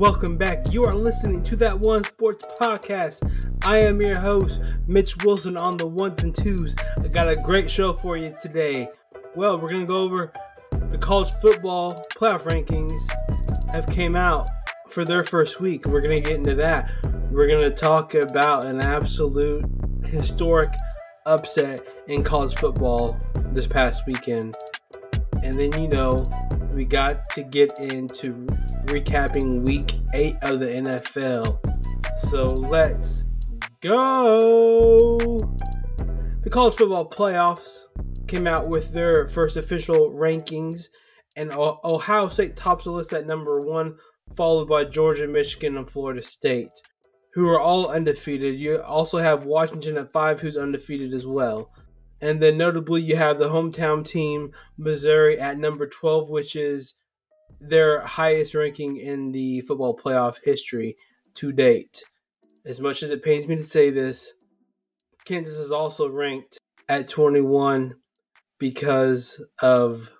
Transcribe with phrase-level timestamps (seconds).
[0.00, 0.72] welcome back.
[0.72, 3.20] You are listening to that One Sports Podcast.
[3.66, 6.74] I am your host, Mitch Wilson, on the ones and twos.
[6.96, 8.88] I got a great show for you today.
[9.36, 10.32] Well, we're gonna go over
[10.90, 13.02] the college football playoff rankings
[13.70, 14.48] have came out
[14.88, 15.84] for their first week.
[15.84, 16.90] We're gonna get into that.
[17.30, 19.66] We're gonna talk about an absolute
[20.06, 20.72] historic
[21.26, 23.20] upset in college football
[23.52, 24.56] this past weekend.
[25.44, 26.24] And then, you know,
[26.72, 28.46] we got to get into
[28.86, 31.58] recapping week eight of the NFL.
[32.28, 33.24] So let's
[33.80, 35.18] go.
[36.42, 37.80] The college football playoffs
[38.26, 40.86] came out with their first official rankings,
[41.36, 43.96] and Ohio State tops the list at number one,
[44.36, 46.70] followed by Georgia, Michigan, and Florida State,
[47.34, 48.58] who are all undefeated.
[48.58, 51.72] You also have Washington at five, who's undefeated as well.
[52.20, 56.94] And then notably, you have the hometown team, Missouri, at number 12, which is
[57.60, 60.96] their highest ranking in the football playoff history
[61.34, 62.04] to date.
[62.64, 64.32] As much as it pains me to say this,
[65.24, 67.94] Kansas is also ranked at 21
[68.58, 70.12] because of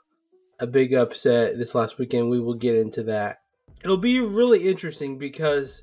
[0.59, 2.31] a big upset this last weekend.
[2.31, 3.41] We will get into that.
[3.83, 5.83] It'll be really interesting because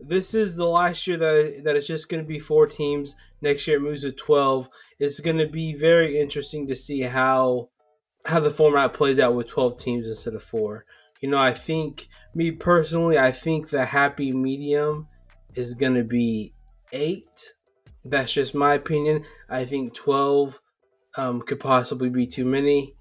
[0.00, 3.14] this is the last year that that it's just going to be four teams.
[3.40, 4.68] Next year it moves to 12.
[4.98, 7.70] It's going to be very interesting to see how
[8.26, 10.84] how the format plays out with 12 teams instead of four.
[11.20, 15.08] You know, I think, me personally, I think the happy medium
[15.54, 16.52] is going to be
[16.92, 17.52] eight.
[18.04, 19.24] That's just my opinion.
[19.48, 20.60] I think 12
[21.16, 22.94] um, could possibly be too many,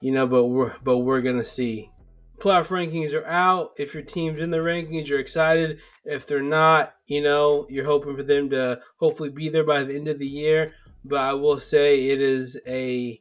[0.00, 1.90] you know, but we're, but we're going to see.
[2.38, 3.72] Playoff rankings are out.
[3.78, 5.80] If your team's in the rankings, you're excited.
[6.04, 9.94] If they're not, you know, you're hoping for them to hopefully be there by the
[9.94, 10.74] end of the year.
[11.04, 13.20] But I will say it is a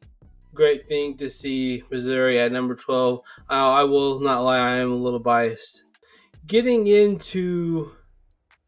[0.54, 3.20] great thing to see Missouri at number 12.
[3.50, 5.84] Uh, I will not lie, I am a little biased.
[6.46, 7.92] Getting into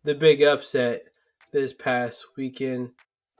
[0.03, 1.03] the big upset
[1.51, 2.91] this past weekend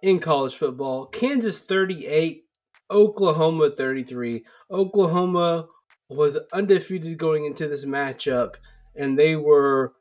[0.02, 2.44] in college football Kansas 38,
[2.92, 4.44] Oklahoma 33.
[4.72, 5.68] Oklahoma
[6.10, 8.56] was undefeated going into this matchup,
[8.96, 9.94] and they were,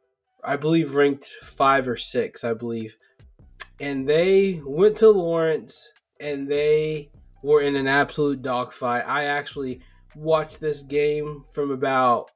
[0.43, 2.97] I believe, ranked five or six, I believe.
[3.81, 7.11] And they went to Lawrence and they
[7.43, 9.05] were in an absolute dogfight.
[9.07, 9.81] I actually
[10.17, 12.31] watched this game from about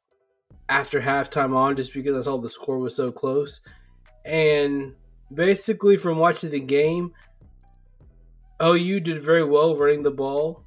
[0.68, 3.60] after halftime on just because I saw the score was so close.
[4.24, 4.94] And
[5.34, 7.12] basically, from watching the game,
[8.62, 10.64] OU did very well running the ball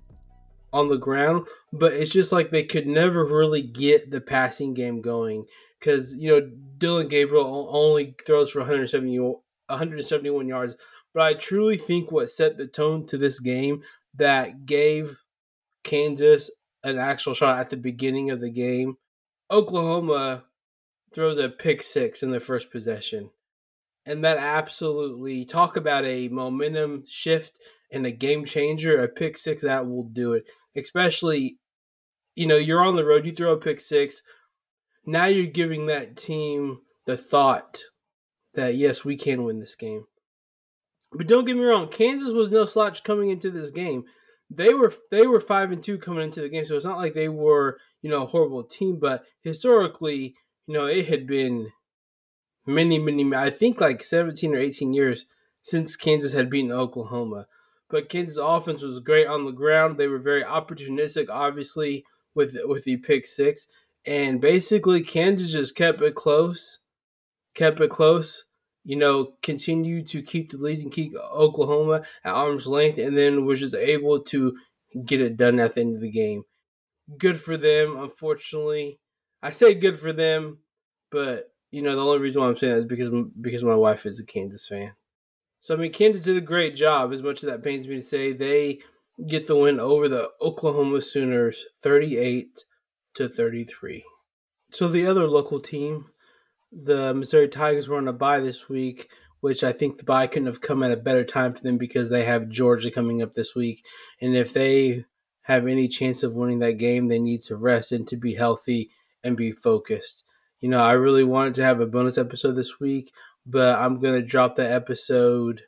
[0.73, 1.47] on the ground,
[1.79, 5.45] but it's just like they could never really get the passing game going
[5.79, 10.75] because, you know, Dillon Gabriel only throws for 170, 171 yards.
[11.13, 13.83] But I truly think what set the tone to this game
[14.15, 15.17] that gave
[15.83, 16.49] Kansas
[16.83, 18.97] an actual shot at the beginning of the game.
[19.49, 20.43] Oklahoma
[21.13, 23.29] throws a pick six in the first possession.
[24.05, 27.57] And that absolutely talk about a momentum shift
[27.91, 30.45] and a game changer, a pick six that will do it.
[30.75, 31.57] Especially,
[32.35, 34.21] you know, you're on the road, you throw a pick six.
[35.05, 37.81] Now you're giving that team the thought
[38.53, 40.05] that yes, we can win this game.
[41.11, 44.03] But don't get me wrong, Kansas was no slouch coming into this game.
[44.49, 47.13] They were they were five and two coming into the game, so it's not like
[47.13, 48.99] they were you know a horrible team.
[48.99, 50.35] But historically,
[50.67, 51.71] you know, it had been
[52.65, 55.25] many many I think like seventeen or eighteen years
[55.61, 57.47] since Kansas had beaten Oklahoma.
[57.89, 59.97] But Kansas offense was great on the ground.
[59.97, 62.03] They were very opportunistic, obviously
[62.35, 63.67] with with the pick six,
[64.05, 66.79] and basically Kansas just kept it close,
[67.55, 68.45] kept it close
[68.85, 73.43] you know, continue to keep the lead and keep Oklahoma at arm's length, and then
[73.43, 74.55] was just able to
[75.03, 76.43] get it done at the end of the game.
[77.17, 77.97] Good for them.
[77.97, 78.99] Unfortunately,
[79.41, 80.59] I say good for them,
[81.11, 83.09] but you know the only reason why I'm saying that is because
[83.41, 84.93] because my wife is a Kansas fan.
[85.61, 87.11] So I mean, Kansas did a great job.
[87.11, 88.81] As much as that pains me to say, they
[89.27, 92.63] get the win over the Oklahoma Sooners, 38
[93.15, 94.03] to 33.
[94.71, 96.07] So the other local team
[96.75, 100.47] the Missouri Tigers were on a bye this week, which I think the bye couldn't
[100.47, 103.55] have come at a better time for them because they have Georgia coming up this
[103.55, 103.85] week.
[104.21, 105.05] And if they
[105.43, 108.89] have any chance of winning that game, they need to rest and to be healthy
[109.23, 110.23] and be focused.
[110.59, 113.11] You know, I really wanted to have a bonus episode this week,
[113.45, 115.61] but I'm going to drop that episode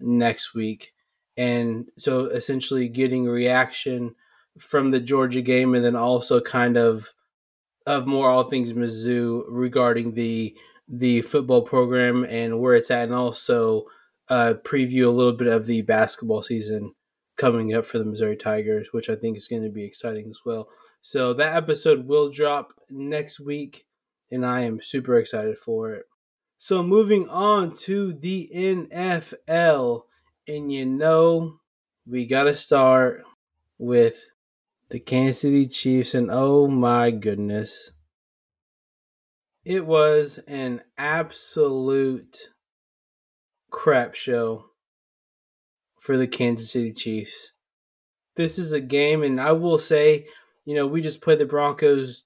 [0.00, 0.92] next week.
[1.38, 4.14] And so essentially getting reaction
[4.58, 7.12] from the Georgia game and then also kind of
[7.86, 10.54] of more all things Mizzou regarding the
[10.88, 13.84] the football program and where it's at, and also
[14.28, 16.94] uh, preview a little bit of the basketball season
[17.36, 20.40] coming up for the Missouri Tigers, which I think is going to be exciting as
[20.44, 20.68] well.
[21.00, 23.86] So that episode will drop next week.
[24.30, 26.04] and I am super excited for it.
[26.58, 30.02] So moving on to the NFL,
[30.48, 31.60] and you know
[32.06, 33.22] we gotta start
[33.76, 34.30] with
[34.88, 37.92] the Kansas City Chiefs, and oh my goodness,
[39.64, 42.48] it was an absolute
[43.70, 44.70] crap show
[46.00, 47.52] for the Kansas City Chiefs.
[48.36, 50.26] This is a game, and I will say,
[50.64, 52.24] you know, we just played the Broncos,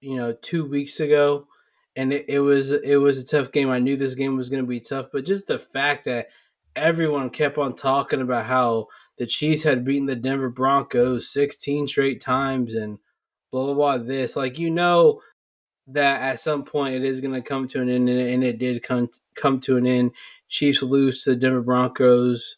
[0.00, 1.46] you know, two weeks ago,
[1.94, 3.70] and it, it was it was a tough game.
[3.70, 6.26] I knew this game was going to be tough, but just the fact that
[6.80, 8.88] everyone kept on talking about how
[9.18, 12.98] the Chiefs had beaten the Denver Broncos 16 straight times and
[13.52, 13.98] blah blah blah.
[13.98, 15.20] This, like, you know,
[15.86, 18.82] that at some point it is going to come to an end, and it did
[18.82, 20.12] come come to an end.
[20.48, 22.56] Chiefs lose to the Denver Broncos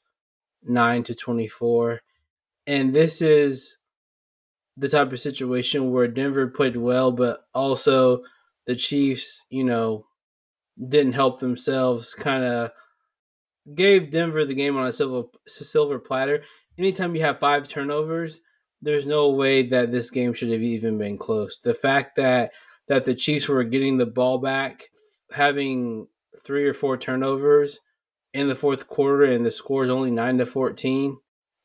[0.62, 2.00] nine to twenty four,
[2.66, 3.76] and this is
[4.76, 8.22] the type of situation where Denver played well, but also
[8.66, 10.06] the Chiefs, you know,
[10.88, 12.14] didn't help themselves.
[12.14, 12.70] Kind of
[13.74, 16.42] gave Denver the game on a silver silver platter.
[16.78, 18.40] Anytime you have five turnovers,
[18.80, 21.58] there's no way that this game should have even been close.
[21.58, 22.52] The fact that
[22.88, 24.88] that the Chiefs were getting the ball back,
[25.32, 26.08] having
[26.44, 27.80] three or four turnovers
[28.34, 31.18] in the fourth quarter, and the score is only nine to fourteen,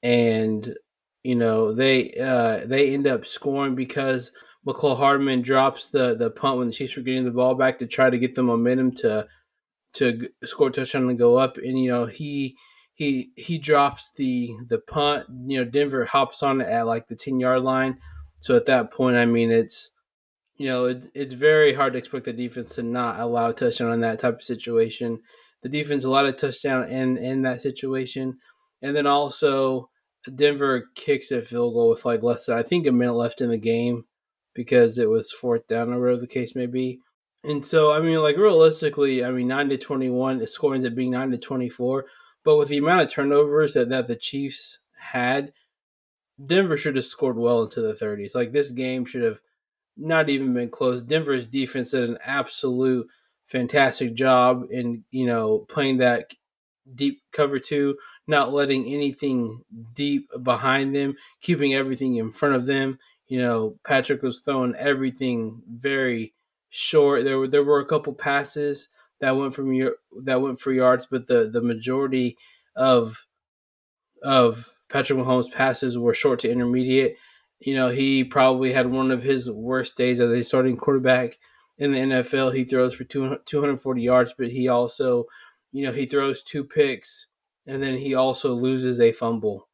[0.04, 0.76] and
[1.24, 4.32] you know they uh, they end up scoring because
[4.68, 7.88] Mecole Hardman drops the the punt when the Chiefs were getting the ball back to
[7.88, 9.28] try to get the momentum to
[9.98, 12.56] to score a touchdown and go up, and you know he
[12.94, 15.26] he he drops the the punt.
[15.46, 17.98] You know Denver hops on it at like the ten yard line.
[18.40, 19.92] So at that point, I mean it's
[20.58, 23.94] you know, it, it's very hard to expect the defense to not allow a touchdown
[23.94, 25.22] in that type of situation.
[25.62, 28.40] The defense allowed a touchdown in in that situation,
[28.82, 29.90] and then also
[30.34, 33.50] Denver kicks a field goal with like less than I think a minute left in
[33.50, 34.06] the game
[34.54, 37.00] because it was fourth down or whatever the case may be.
[37.44, 40.96] And so, I mean, like realistically, I mean, nine to twenty-one, the score ends up
[40.96, 42.06] being nine to twenty-four.
[42.44, 45.52] But with the amount of turnovers that, that the Chiefs had,
[46.44, 48.36] Denver should have scored well into the 30s.
[48.36, 49.42] Like this game should have
[49.98, 51.02] not even been close.
[51.02, 53.08] Denver's defense did an absolute
[53.48, 56.34] fantastic job in you know playing that
[56.96, 57.98] deep cover two,
[58.28, 59.64] not letting anything
[59.94, 63.00] deep behind them, keeping everything in front of them.
[63.28, 66.34] You know, Patrick was throwing everything very
[66.70, 67.24] short.
[67.24, 71.08] There were there were a couple passes that went from your that went for yards,
[71.10, 72.38] but the the majority
[72.76, 73.26] of
[74.24, 77.18] of Patrick Mahomes' passes were short to intermediate
[77.60, 81.38] you know, he probably had one of his worst days as a starting quarterback
[81.78, 82.56] in the NFL.
[82.56, 85.26] He throws for 240 yards, but he also,
[85.72, 87.28] you know, he throws two picks
[87.66, 89.68] and then he also loses a fumble.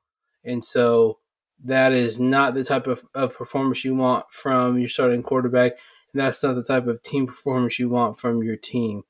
[0.44, 1.19] And so
[1.63, 5.74] that is not the type of, of performance you want from your starting quarterback.
[6.13, 9.04] And that's not the type of team performance you want from your team.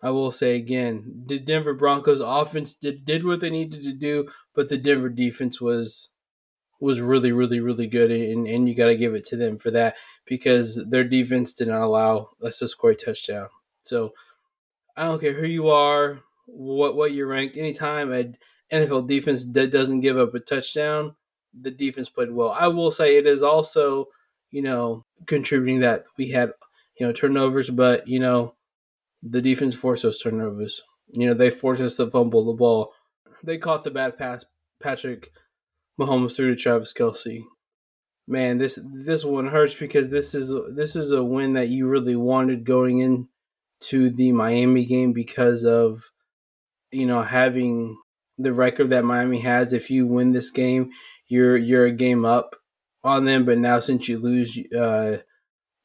[0.00, 4.28] I will say again, the Denver Broncos offense did, did what they needed to do,
[4.54, 6.10] but the Denver defense was
[6.80, 9.68] was really, really, really good, and, and you got to give it to them for
[9.72, 13.48] that because their defense did not allow us to score a touchdown.
[13.82, 14.12] So
[14.96, 17.56] I don't care who you are, what what you're ranked.
[17.56, 18.36] Anytime an
[18.72, 21.16] NFL defense that doesn't give up a touchdown,
[21.58, 22.50] the defense played well.
[22.50, 24.06] I will say it is also,
[24.50, 26.52] you know, contributing that we had,
[26.98, 28.54] you know, turnovers, but you know,
[29.22, 30.82] the defense forced those turnovers.
[31.12, 32.92] You know, they forced us to fumble the ball.
[33.42, 34.44] They caught the bad pass.
[34.80, 35.30] Patrick
[36.00, 37.42] Mahomes threw to Travis Kelce.
[38.26, 42.16] Man, this this one hurts because this is this is a win that you really
[42.16, 46.10] wanted going into the Miami game because of
[46.92, 47.96] you know having
[48.36, 49.72] the record that Miami has.
[49.72, 50.90] If you win this game,
[51.26, 52.56] you're you're a game up
[53.04, 53.44] on them.
[53.44, 55.18] But now since you lose, uh,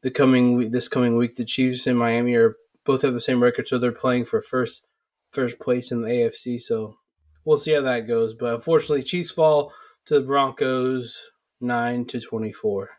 [0.02, 2.56] the coming week, this coming week, the Chiefs and Miami are
[2.86, 4.86] both have the same record, so they're playing for first
[5.32, 6.62] first place in the AFC.
[6.62, 6.98] So
[7.46, 8.34] we'll see how that goes.
[8.34, 9.74] But unfortunately, Chiefs fall
[10.06, 12.90] to the Broncos 9 to 24.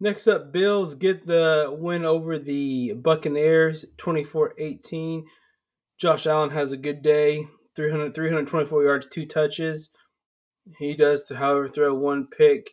[0.00, 5.22] Next up, Bills get the win over the Buccaneers 24-18.
[5.96, 7.46] Josh Allen has a good day.
[7.76, 9.90] 300, 324 yards, two touches.
[10.78, 12.72] He does, however, throw one pick.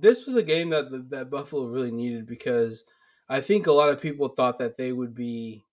[0.00, 2.84] This was a game that that Buffalo really needed because
[3.28, 5.64] I think a lot of people thought that they would be.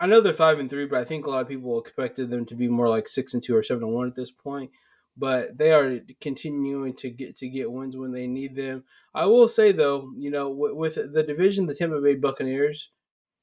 [0.00, 2.44] I know they're five and three, but I think a lot of people expected them
[2.46, 4.70] to be more like six and two or seven and one at this point
[5.16, 8.84] but they are continuing to get to get wins when they need them.
[9.14, 12.90] I will say though, you know, with, the division, the Tampa Bay Buccaneers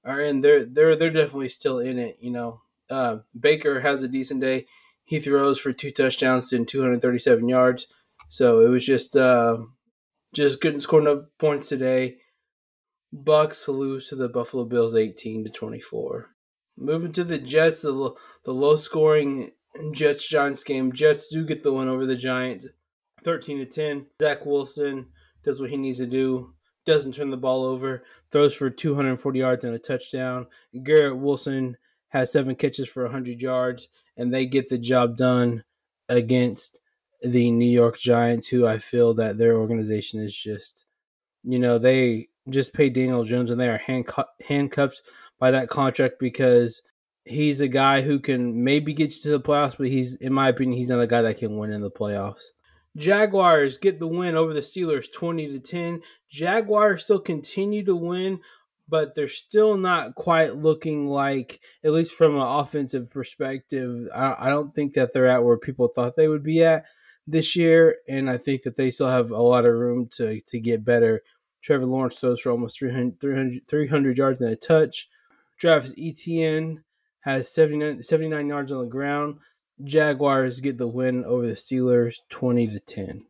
[0.03, 0.41] are in.
[0.41, 2.17] They're they're they're definitely still in it.
[2.19, 4.65] You know, uh, Baker has a decent day.
[5.03, 7.87] He throws for two touchdowns and 237 yards.
[8.27, 9.57] So it was just uh,
[10.33, 12.17] just couldn't score enough points today.
[13.11, 16.29] Bucks lose to the Buffalo Bills 18 to 24.
[16.77, 18.13] Moving to the Jets, the,
[18.45, 19.51] the low scoring
[19.91, 20.91] Jets Giants game.
[20.93, 22.67] Jets do get the win over the Giants
[23.23, 24.05] 13 to 10.
[24.21, 25.07] Zach Wilson
[25.43, 26.53] does what he needs to do,
[26.85, 30.47] doesn't turn the ball over, throws for 240 yards and a touchdown.
[30.83, 31.77] Garrett Wilson
[32.09, 35.63] has seven catches for 100 yards, and they get the job done
[36.07, 36.79] against
[37.21, 40.85] the New York Giants, who I feel that their organization is just,
[41.43, 43.81] you know, they just paid Daniel Jones and they are
[44.47, 45.01] handcuffed
[45.39, 46.81] by that contract because
[47.25, 50.49] he's a guy who can maybe get you to the playoffs, but he's, in my
[50.49, 52.45] opinion, he's not a guy that can win in the playoffs.
[52.97, 56.01] Jaguars get the win over the Steelers 20 to 10.
[56.29, 58.39] Jaguars still continue to win,
[58.87, 64.73] but they're still not quite looking like, at least from an offensive perspective, I don't
[64.73, 66.85] think that they're at where people thought they would be at
[67.31, 67.97] this year.
[68.07, 71.21] And I think that they still have a lot of room to, to get better.
[71.61, 75.09] Trevor Lawrence throws for almost 300, 300, 300 yards and a touch.
[75.57, 76.83] Travis Etienne
[77.21, 79.39] has 79, 79 yards on the ground.
[79.83, 83.25] Jaguars get the win over the Steelers 20 to 10.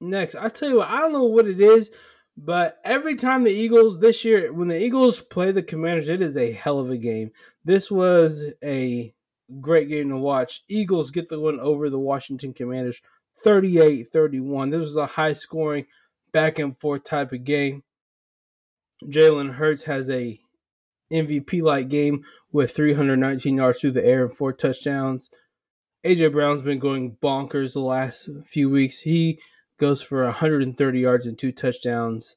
[0.00, 1.90] Next, I tell you what, I don't know what it is,
[2.36, 6.36] but every time the Eagles this year, when the Eagles play the Commanders, it is
[6.36, 7.30] a hell of a game.
[7.64, 9.14] This was a
[9.60, 10.62] great game to watch.
[10.68, 13.00] Eagles get the win over the Washington Commanders
[13.42, 14.70] 38 31.
[14.70, 15.86] This was a high scoring,
[16.32, 17.82] back and forth type of game.
[19.04, 20.40] Jalen Hurts has a
[21.12, 25.30] MVP like game with 319 yards through the air and four touchdowns.
[26.04, 29.00] AJ Brown's been going bonkers the last few weeks.
[29.00, 29.40] He
[29.78, 32.36] goes for 130 yards and two touchdowns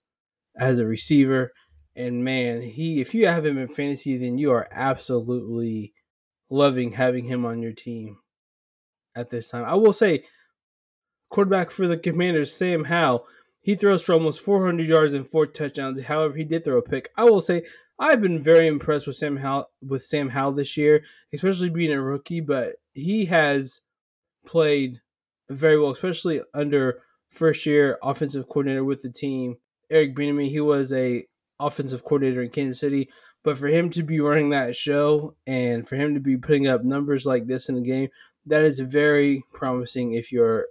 [0.57, 1.51] as a receiver.
[1.95, 5.93] And man, he if you have him in fantasy, then you are absolutely
[6.49, 8.17] loving having him on your team
[9.15, 9.65] at this time.
[9.65, 10.23] I will say,
[11.29, 13.25] quarterback for the Commanders, Sam Howell,
[13.61, 16.05] he throws for almost 400 yards and four touchdowns.
[16.05, 17.09] However, he did throw a pick.
[17.17, 17.63] I will say
[17.99, 21.03] I've been very impressed with Sam Howell with Sam Howell this year,
[21.33, 22.39] especially being a rookie.
[22.39, 23.81] But he has
[24.45, 25.01] played
[25.49, 29.57] very well, especially under first year offensive coordinator with the team,
[29.89, 30.49] Eric Bieniemy.
[30.49, 31.25] He was a
[31.59, 33.09] offensive coordinator in Kansas City,
[33.49, 36.83] but for him to be running that show and for him to be putting up
[36.83, 38.09] numbers like this in the game,
[38.45, 40.67] that is very promising if you're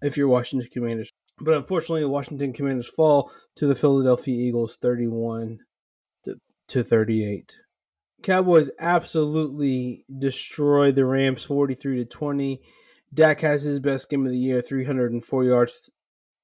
[0.00, 1.10] if you're Washington Commanders.
[1.40, 5.58] But unfortunately, the Washington Commanders fall to the Philadelphia Eagles 31
[6.24, 6.36] to,
[6.68, 7.56] to 38.
[8.22, 12.60] Cowboys absolutely destroy the Rams 43 to 20.
[13.12, 15.90] Dak has his best game of the year, 304 yards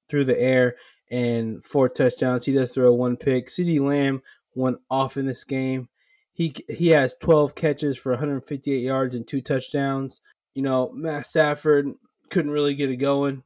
[0.09, 0.75] through the air
[1.09, 2.43] and four touchdowns.
[2.43, 3.47] He does throw one pick.
[3.47, 4.21] CeeDee Lamb
[4.57, 5.87] went off in this game.
[6.33, 10.21] He he has 12 catches for 158 yards and two touchdowns.
[10.53, 11.87] You know, Matt Stafford
[12.29, 13.43] couldn't really get it going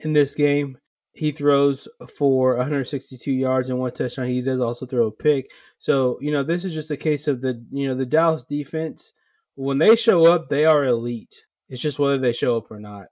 [0.00, 0.78] in this game.
[1.12, 4.26] He throws for 162 yards and one touchdown.
[4.26, 5.50] He does also throw a pick.
[5.78, 9.12] So, you know, this is just a case of the, you know, the Dallas defense.
[9.54, 11.44] When they show up, they are elite.
[11.68, 13.06] It's just whether they show up or not.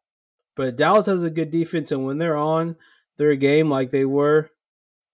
[0.57, 2.77] But Dallas has a good defense, and when they're on
[3.19, 4.51] their game like they were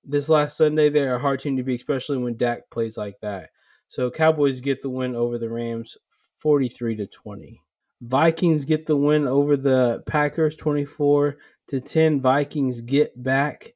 [0.08, 3.50] this last Sunday, they're a hard team to beat, especially when Dak plays like that.
[3.86, 5.96] So Cowboys get the win over the Rams,
[6.38, 7.62] forty-three to twenty.
[8.00, 11.36] Vikings get the win over the Packers, twenty-four
[11.68, 12.20] to ten.
[12.20, 13.74] Vikings get back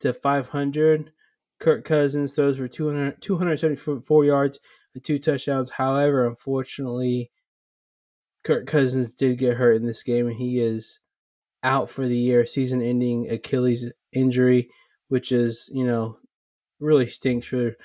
[0.00, 1.12] to five hundred.
[1.60, 4.58] Kirk Cousins throws for 200, 274 yards
[4.94, 5.72] and two touchdowns.
[5.72, 7.30] However, unfortunately,
[8.42, 11.00] Kirk Cousins did get hurt in this game, and he is
[11.62, 14.70] out for the year, season-ending Achilles injury,
[15.10, 16.16] which is you know
[16.78, 17.76] really stinks for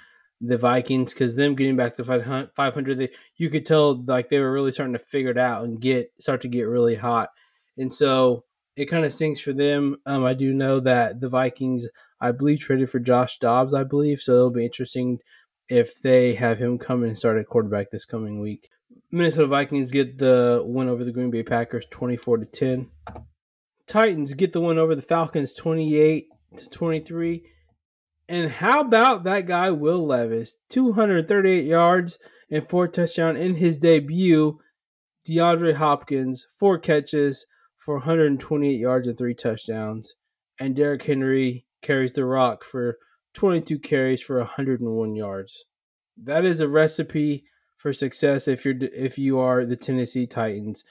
[0.41, 4.51] the Vikings because them getting back to 500, they, you could tell like they were
[4.51, 7.29] really starting to figure it out and get start to get really hot,
[7.77, 9.97] and so it kind of stinks for them.
[10.05, 11.87] Um, I do know that the Vikings,
[12.19, 15.19] I believe, traded for Josh Dobbs, I believe, so it'll be interesting
[15.69, 18.69] if they have him come and start at quarterback this coming week.
[19.11, 22.89] Minnesota Vikings get the win over the Green Bay Packers 24 to 10.
[23.87, 26.27] Titans get the win over the Falcons 28
[26.57, 27.43] to 23.
[28.27, 30.55] And how about that guy Will Levis?
[30.69, 32.17] 238 yards
[32.49, 34.59] and four touchdowns in his debut.
[35.27, 37.45] DeAndre Hopkins, four catches
[37.75, 40.15] for 128 yards and three touchdowns.
[40.59, 42.97] And Derrick Henry carries the rock for
[43.33, 45.65] 22 carries for 101 yards.
[46.17, 47.43] That is a recipe
[47.75, 50.83] for success if you're if you are the Tennessee Titans.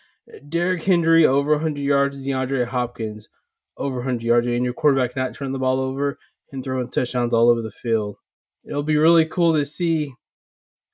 [0.48, 3.28] Derrick Henry over 100 yards, DeAndre Hopkins
[3.76, 6.18] over 100 yards, and your quarterback not turning the ball over
[6.52, 8.16] and throwing touchdowns all over the field.
[8.64, 10.14] It'll be really cool to see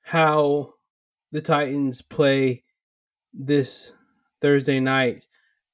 [0.03, 0.73] how
[1.31, 2.63] the Titans play
[3.33, 3.91] this
[4.41, 5.27] Thursday night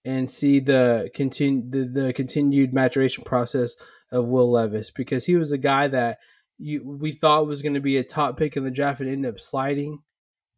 [0.06, 3.76] and see the continue the, the continued maturation process
[4.12, 6.20] of Will Levis because he was a guy that
[6.58, 9.34] you we thought was going to be a top pick in the draft and ended
[9.34, 10.00] up sliding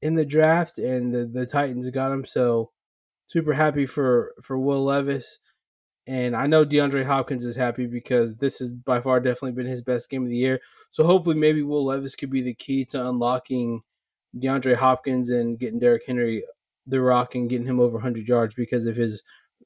[0.02, 2.26] in the draft, and the, the Titans got him.
[2.26, 2.72] So
[3.28, 5.40] super happy for for Will Levis,
[6.10, 9.84] and I know DeAndre Hopkins is happy because this has by far definitely been his
[9.84, 10.60] best game of the year.
[10.90, 13.82] So hopefully, maybe Will Levis could be the key to unlocking
[14.36, 16.44] DeAndre Hopkins and getting Derrick Henry
[16.88, 19.22] the rock and getting him over 100 yards because of his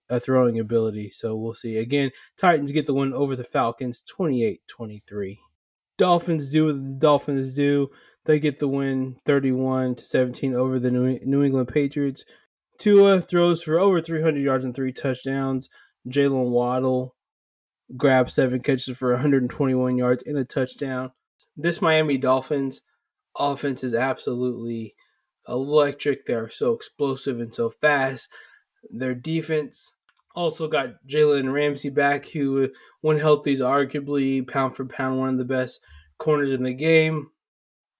[0.09, 1.11] uh, throwing ability.
[1.11, 1.77] So we'll see.
[1.77, 5.39] Again, Titans get the win over the Falcons 28 23.
[5.97, 7.89] Dolphins do what the Dolphins do.
[8.25, 12.25] They get the win 31 to 17 over the New England Patriots.
[12.77, 15.69] Tua throws for over 300 yards and three touchdowns.
[16.07, 17.15] Jaylen Waddle
[17.95, 21.11] grabs seven catches for 121 yards and a touchdown.
[21.55, 22.81] This Miami Dolphins
[23.37, 24.95] offense is absolutely
[25.47, 26.25] electric.
[26.25, 28.29] They are so explosive and so fast.
[28.89, 29.91] Their defense
[30.35, 32.69] also got Jalen Ramsey back, who,
[33.01, 35.79] when healthy, is arguably pound for pound one of the best
[36.17, 37.29] corners in the game.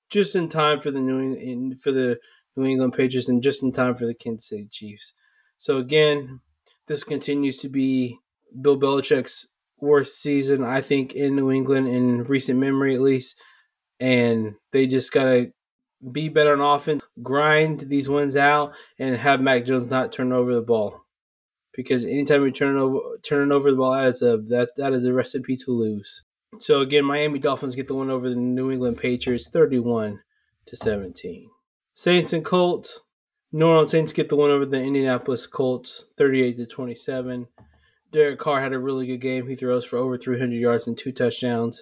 [0.10, 2.20] Just in time for the New England, for the
[2.56, 5.14] New England Patriots, and just in time for the Kansas City Chiefs.
[5.58, 6.42] So again,
[6.88, 8.20] this continues to be
[8.62, 9.48] Bill Belichick's
[9.80, 13.36] worst season, I think, in New England in recent memory, at least.
[14.00, 15.52] And they just gotta
[16.12, 20.54] be better on offense, grind these wins out, and have Mac Jones not turn over
[20.54, 21.02] the ball.
[21.74, 25.06] Because anytime you turn over turn over the ball, that is a that that is
[25.06, 26.24] a recipe to lose.
[26.60, 30.20] So again, Miami Dolphins get the win over the New England Patriots, thirty-one
[30.68, 31.50] to seventeen.
[31.96, 33.00] Saints and Colts.
[33.56, 37.48] New Orleans Saints get the win over the Indianapolis Colts, thirty-eight to twenty-seven.
[38.12, 39.48] Derek Carr had a really good game.
[39.48, 41.82] He throws for over 300 yards and two touchdowns.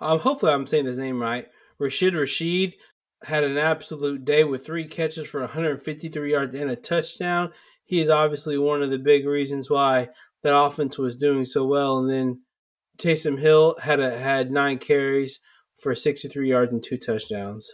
[0.00, 1.46] Um, hopefully, I'm saying his name right.
[1.78, 2.74] Rashid Rashid
[3.24, 7.52] had an absolute day with three catches for 153 yards and a touchdown.
[7.84, 10.08] He is obviously one of the big reasons why
[10.42, 11.98] that offense was doing so well.
[11.98, 12.40] And then
[12.98, 15.40] Taysom Hill had a, had nine carries
[15.76, 17.70] for 63 yards and two touchdowns.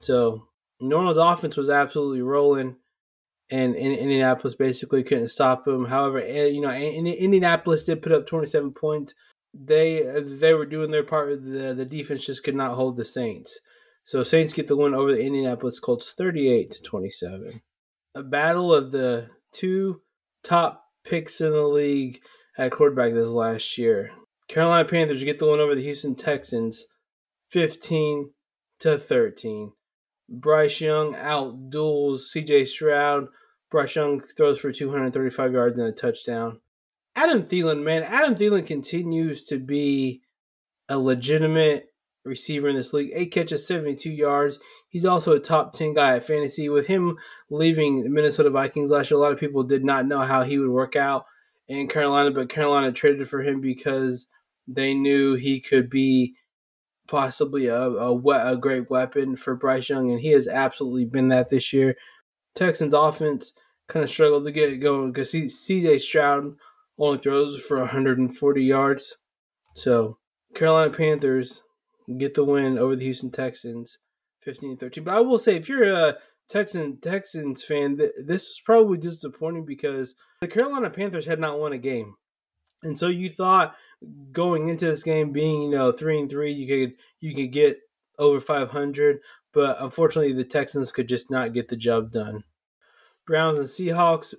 [0.00, 0.46] So
[0.80, 2.76] New Orleans offense was absolutely rolling,
[3.50, 5.86] and, Indianapolis basically couldn't stop them.
[5.86, 9.14] However, eh, you know Indianapolis did put up 27 points.
[9.52, 11.42] They they were doing their part.
[11.42, 13.58] The the defense just could not hold the Saints.
[14.04, 17.60] So Saints get the win over the Indianapolis Colts 38 to 27.
[18.14, 20.02] A battle of the two
[20.42, 22.20] top picks in the league
[22.56, 24.10] at quarterback this last year.
[24.48, 26.86] Carolina Panthers get the win over the Houston Texans
[27.50, 28.30] 15
[28.80, 29.72] to 13.
[30.30, 33.26] Bryce Young outduels CJ Stroud.
[33.70, 36.60] Bryce Young throws for 235 yards and a touchdown.
[37.16, 40.22] Adam Thielen, man, Adam Thielen continues to be
[40.88, 41.92] a legitimate
[42.24, 43.10] receiver in this league.
[43.14, 44.58] Eight catches, 72 yards.
[44.88, 46.68] He's also a top 10 guy at fantasy.
[46.68, 47.16] With him
[47.50, 50.58] leaving the Minnesota Vikings last year, a lot of people did not know how he
[50.58, 51.26] would work out
[51.68, 54.26] in Carolina, but Carolina traded for him because
[54.68, 56.34] they knew he could be
[57.10, 61.50] possibly a, a, a great weapon for Bryce Young, and he has absolutely been that
[61.50, 61.96] this year.
[62.54, 63.52] Texans offense
[63.88, 66.54] kind of struggled to get it going because CJ Stroud
[66.98, 69.16] only throws for 140 yards.
[69.74, 70.18] So
[70.54, 71.62] Carolina Panthers
[72.18, 73.98] get the win over the Houston Texans,
[74.46, 75.04] 15-13.
[75.04, 76.16] But I will say, if you're a
[76.48, 81.72] Texan Texans fan, th- this was probably disappointing because the Carolina Panthers had not won
[81.72, 82.14] a game,
[82.82, 83.74] and so you thought
[84.32, 87.78] going into this game being you know three and three, you could you could get
[88.18, 89.20] over 500,
[89.52, 92.44] but unfortunately the Texans could just not get the job done.
[93.26, 94.34] Browns and Seahawks.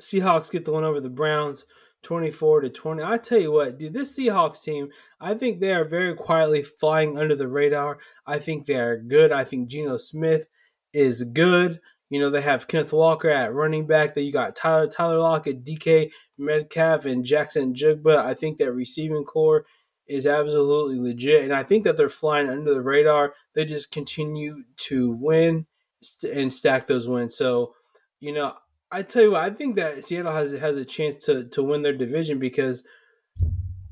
[0.00, 1.64] Seahawks get the one over the Browns.
[2.02, 3.02] 24 to 20.
[3.02, 7.18] I tell you what, dude, this Seahawks team, I think they are very quietly flying
[7.18, 7.98] under the radar.
[8.24, 9.32] I think they are good.
[9.32, 10.46] I think Geno Smith
[10.92, 11.80] is good.
[12.08, 14.14] You know, they have Kenneth Walker at running back.
[14.14, 18.16] That you got Tyler Tyler Lockett, DK Metcalf, and Jaxon Njigba.
[18.16, 19.66] I think that receiving corps
[20.06, 23.34] is absolutely legit, and I think that they're flying under the radar.
[23.54, 25.66] They just continue to win
[26.32, 27.36] and stack those wins.
[27.36, 27.74] So,
[28.20, 28.54] you know,
[28.90, 31.82] I tell you what, I think that Seattle has has a chance to to win
[31.82, 32.84] their division because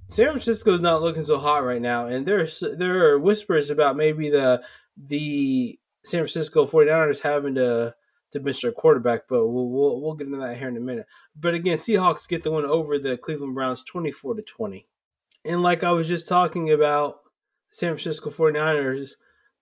[0.09, 3.97] San Francisco is not looking so hot right now, and there's there are whispers about
[3.97, 4.63] maybe the
[4.97, 7.95] the San Francisco 49ers having to
[8.35, 11.07] to miss their quarterback, but we'll, we'll we'll get into that here in a minute.
[11.35, 14.87] But again, Seahawks get the win over the Cleveland Browns 24 to 20.
[15.45, 17.19] And like I was just talking about
[17.71, 19.13] San Francisco 49ers,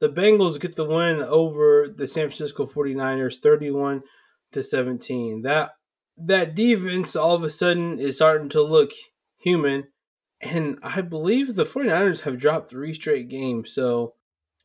[0.01, 4.03] the Bengals get the win over the San Francisco 49ers 31
[4.53, 5.43] to 17.
[5.43, 5.73] That
[6.17, 8.93] that defense all of a sudden is starting to look
[9.39, 9.89] human.
[10.41, 13.73] And I believe the 49ers have dropped three straight games.
[13.73, 14.15] So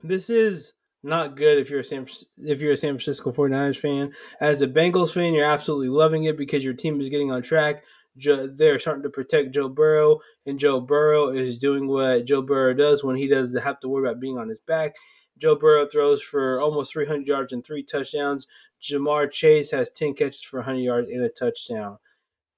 [0.02, 2.06] this is not good if you're a San
[2.38, 4.12] if you're a San Francisco 49ers fan.
[4.40, 7.84] As a Bengals fan, you're absolutely loving it because your team is getting on track.
[8.16, 13.04] they're starting to protect Joe Burrow, and Joe Burrow is doing what Joe Burrow does
[13.04, 14.96] when he doesn't have to worry about being on his back.
[15.38, 18.48] Joe Burrow throws for almost 300 yards and three touchdowns.
[18.82, 21.98] Ja'Marr Chase has 10 catches for 100 yards and a touchdown.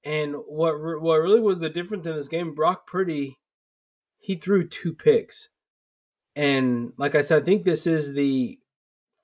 [0.03, 2.53] And what what really was the difference in this game?
[2.53, 3.37] Brock Purdy,
[4.17, 5.49] he threw two picks,
[6.35, 8.59] and like I said, I think this is the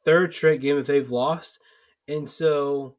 [0.04, 1.60] third straight game that they've lost,
[2.08, 2.96] and so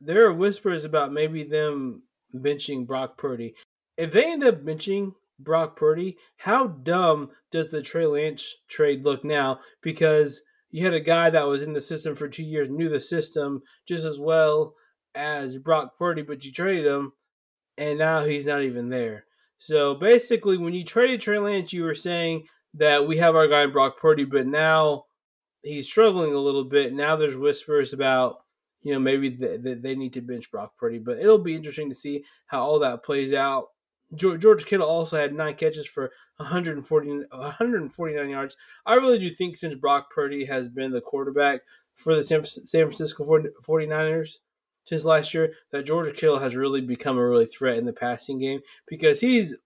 [0.00, 2.02] there are whispers about maybe them
[2.34, 3.54] benching Brock Purdy.
[3.96, 9.24] If they end up benching Brock Purdy, how dumb does the Trey Lance trade look
[9.24, 9.60] now?
[9.82, 13.00] Because you had a guy that was in the system for two years, knew the
[13.00, 14.74] system just as well
[15.14, 17.12] as Brock Purdy, but you traded him,
[17.78, 19.26] and now he's not even there.
[19.58, 23.62] So basically, when you traded Trey Lance, you were saying that we have our guy
[23.62, 25.04] in Brock Purdy, but now
[25.62, 26.92] he's struggling a little bit.
[26.92, 28.44] Now there's whispers about
[28.84, 30.98] you know, maybe they, they need to bench Brock Purdy.
[30.98, 33.68] But it'll be interesting to see how all that plays out.
[34.14, 38.56] George Kittle also had nine catches for 140, 149 yards.
[38.86, 41.62] I really do think since Brock Purdy has been the quarterback
[41.94, 43.24] for the San, San Francisco
[43.66, 44.38] 49ers
[44.84, 48.38] since last year, that George Kittle has really become a really threat in the passing
[48.38, 49.56] game because he's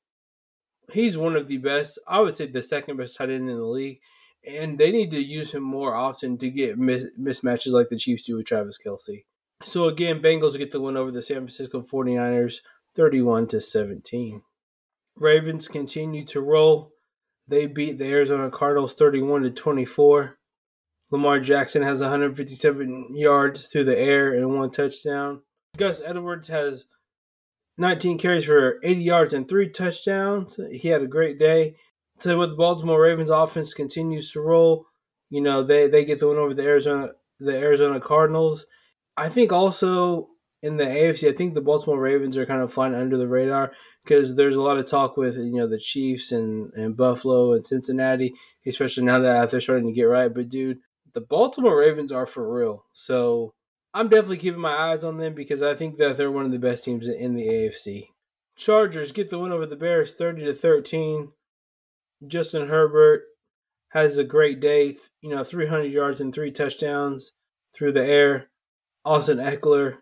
[0.93, 3.65] he's one of the best, I would say the second best tight end in the
[3.65, 4.01] league
[4.47, 8.25] and they need to use him more often to get mis- mismatches like the Chiefs
[8.25, 9.25] do with Travis Kelce.
[9.65, 12.61] So again, Bengals get the win over the San Francisco 49ers
[12.95, 14.43] 31 to 17.
[15.17, 16.93] Ravens continue to roll.
[17.49, 20.39] They beat the Arizona Cardinals 31 to 24.
[21.11, 25.41] Lamar Jackson has 157 yards through the air and one touchdown.
[25.77, 26.85] Gus Edwards has
[27.79, 30.59] 19 carries for 80 yards and three touchdowns.
[30.71, 31.77] He had a great day
[32.21, 34.87] to what the Baltimore Ravens offense continues to roll.
[35.31, 38.67] You know, they, they get the win over the Arizona the Arizona Cardinals.
[39.17, 40.29] I think also
[40.63, 43.73] in the AFC, I think the Baltimore Ravens are kind of flying under the radar
[44.03, 47.67] because there's a lot of talk with you know the Chiefs and, and Buffalo and
[47.67, 48.35] Cincinnati,
[48.67, 50.33] especially now that they're starting to get right.
[50.33, 50.79] But dude,
[51.15, 52.85] the Baltimore Ravens are for real.
[52.93, 53.55] So
[53.99, 56.59] I'm definitely keeping my eyes on them because I think that they're one of the
[56.61, 58.11] best teams in the AFC.
[58.57, 61.33] Chargers get the win over the Bears 30 to 13.
[62.25, 63.23] Justin Herbert
[63.89, 64.97] has a great day.
[65.21, 67.33] You know, 300 yards and three touchdowns
[67.75, 68.51] through the air.
[69.05, 69.97] Austin Ekeler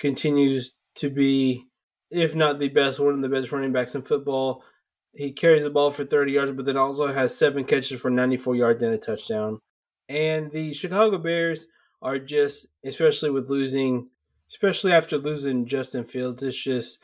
[0.00, 1.68] continues to be,
[2.10, 4.64] if not the best, one of the best running backs in football.
[5.12, 8.56] He carries the ball for 30 yards, but then also has seven catches for 94
[8.56, 9.60] yards and a touchdown.
[10.08, 11.68] And the Chicago Bears
[12.02, 14.08] are just, especially with losing,
[14.48, 16.98] especially after losing Justin Fields, it's just,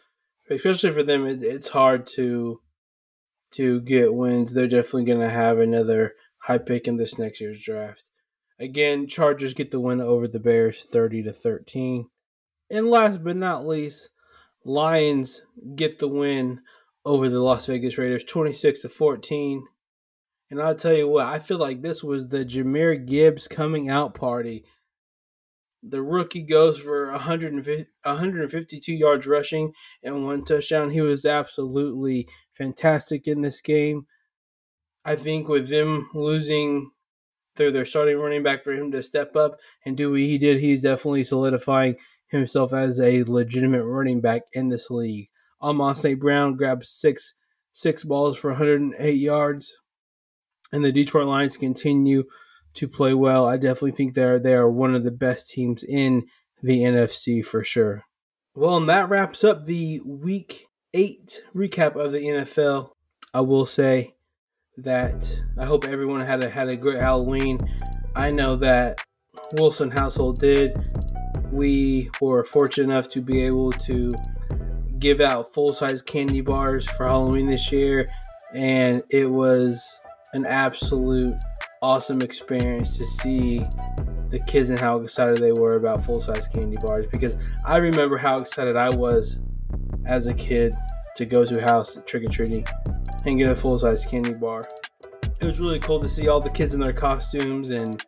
[0.51, 2.61] especially for them, it, it's hard to
[3.53, 7.63] to get wins, they're definitely going to have another high pick in this next year's
[7.63, 8.09] draft.
[8.59, 12.09] Again, Chargers get the win over the Bears 30 to 13.
[12.71, 14.09] And last but not least,
[14.65, 15.43] Lions
[15.75, 16.61] get the win
[17.05, 19.67] over the Las Vegas Raiders 26 to 14.
[20.51, 24.15] And I'll tell you what, I feel like this was the Jahmyr Gibbs coming out
[24.15, 24.65] party
[25.83, 30.91] the rookie goes for 150, 152 yards rushing and one touchdown.
[30.91, 34.07] He was absolutely fantastic in this game.
[35.05, 36.93] I think with them losing
[37.57, 40.61] their, their starting running back for him to step up and do what he did,
[40.61, 41.97] he's definitely solidifying
[42.29, 45.29] himself as a legitimate running back in this league.
[45.61, 46.19] Amon St.
[46.19, 47.35] Brown grabbed six
[47.73, 49.75] six balls for 108 yards.
[50.73, 52.25] And the Detroit Lions continue
[52.75, 53.47] to play well.
[53.47, 56.27] I definitely think they're they are one of the best teams in
[56.63, 58.05] the NFC for sure.
[58.55, 62.91] Well, and that wraps up the week eight recap of the NFL.
[63.35, 64.15] I will say
[64.77, 67.59] that I hope everyone had a had a great Halloween.
[68.15, 69.03] I know that
[69.55, 70.77] Wilson household did.
[71.51, 74.13] We were fortunate enough to be able to
[74.99, 78.11] give out full size candy bars for Halloween this year,
[78.55, 80.01] and it was
[80.33, 81.37] an absolute
[81.83, 83.59] awesome experience to see
[84.31, 88.17] the kids and how excited they were about full size candy bars because I remember
[88.17, 89.39] how excited I was
[90.07, 90.75] as a kid
[91.17, 92.65] to go to a house trick or treating
[93.27, 94.65] and get a full size candy bar.
[95.41, 98.03] It was really cool to see all the kids in their costumes and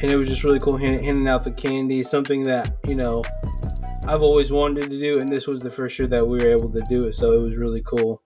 [0.00, 3.22] and it was just really cool handing out the candy, something that you know
[4.06, 6.70] I've always wanted to do, and this was the first year that we were able
[6.70, 7.14] to do it.
[7.14, 8.20] So it was really cool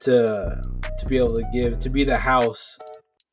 [0.00, 0.60] to
[0.98, 2.78] to be able to give to be the house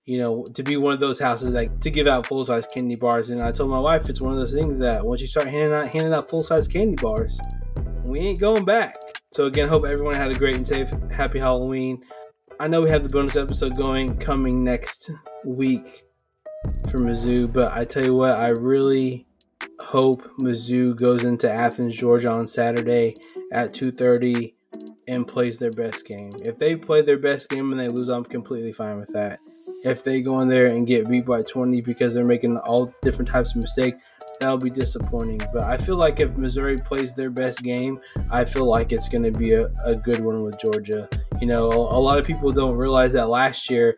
[0.07, 2.95] you know, to be one of those houses like to give out full size candy
[2.95, 3.29] bars.
[3.29, 5.73] And I told my wife it's one of those things that once you start handing
[5.73, 7.37] out handing out full size candy bars,
[8.05, 8.95] we ain't going back.
[9.33, 12.05] So again, hope everyone had a great and safe, happy Halloween.
[12.57, 15.11] I know we have the bonus episode going coming next
[15.43, 16.05] week
[16.89, 19.27] for Mizzou, but I tell you what, I really
[19.81, 23.13] hope Mizzou goes into Athens, Georgia on Saturday
[23.51, 24.53] at 2:30
[25.05, 26.29] and plays their best game.
[26.45, 29.39] If they play their best game and they lose, I'm completely fine with that.
[29.87, 33.31] If they go in there and get beat by 20 because they're making all different
[33.31, 33.97] types of mistakes,
[34.39, 35.39] that'll be disappointing.
[35.53, 39.23] But I feel like if Missouri plays their best game, I feel like it's going
[39.23, 41.07] to be a, a good one with Georgia.
[41.39, 43.97] You know, a, lot of people don't realize that last year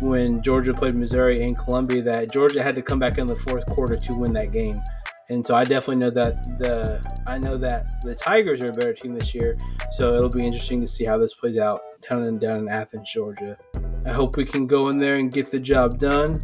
[0.00, 3.64] when Georgia played Missouri in Columbia, that Georgia had to come back in the fourth
[3.66, 4.82] quarter to win that game.
[5.30, 8.92] And so I definitely know that the I know that the Tigers are a better
[8.92, 9.56] team this year.
[9.92, 13.10] So it'll be interesting to see how this plays out down in down in Athens,
[13.10, 13.56] Georgia.
[14.04, 16.42] I hope we can go in there and get the job done.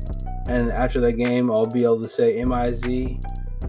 [0.48, 3.20] And after that game, I'll be able to say M I Z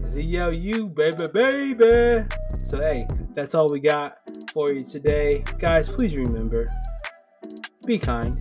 [0.04, 2.26] Z L U baby baby.
[2.62, 4.18] So hey, that's all we got
[4.52, 5.88] for you today, guys.
[5.88, 6.72] Please remember,
[7.86, 8.36] be kind,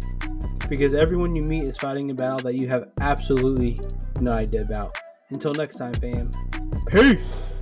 [0.70, 3.78] because everyone you meet is fighting a battle that you have absolutely
[4.22, 4.98] no idea about.
[5.30, 6.32] Until next time, fam.
[6.88, 7.59] Peace.